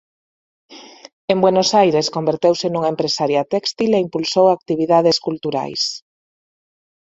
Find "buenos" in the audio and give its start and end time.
1.43-1.69